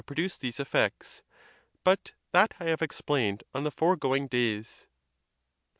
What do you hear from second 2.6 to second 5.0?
have explained on the foregoing days. XV.